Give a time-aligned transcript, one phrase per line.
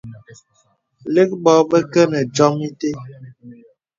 [1.13, 2.91] Lə̀k bò bə kə nə diōm itə̀.